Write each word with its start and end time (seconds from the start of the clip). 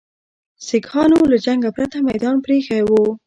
سیکهانو 0.67 1.19
له 1.31 1.37
جنګه 1.45 1.69
پرته 1.77 1.97
میدان 2.09 2.35
پرې 2.43 2.55
ایښی 2.57 2.81
وو. 2.87 3.03